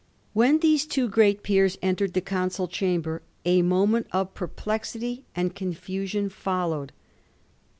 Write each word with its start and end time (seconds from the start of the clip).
When 0.33 0.57
these 0.61 0.87
two 0.87 1.07
great 1.07 1.43
peers 1.43 1.77
entered 1.79 2.13
the 2.13 2.21
Council 2.21 2.67
chamber 2.67 3.21
a 3.45 3.61
moment 3.61 4.07
of 4.11 4.33
perplexity 4.33 5.25
and 5.35 5.53
confusion 5.53 6.27
fol 6.27 6.69
lowed. 6.69 6.91